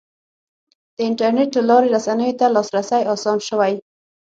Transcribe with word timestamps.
د 0.95 0.97
انټرنیټ 1.07 1.51
له 1.57 1.63
لارې 1.69 1.87
رسنیو 1.95 2.37
ته 2.39 2.45
لاسرسی 2.55 3.01
اسان 3.13 3.37
شوی. 3.47 3.73